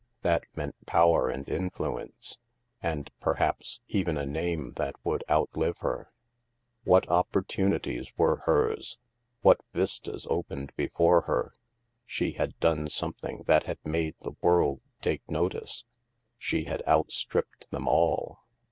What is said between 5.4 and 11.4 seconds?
live her. What opportunities were hers! What vistas opened before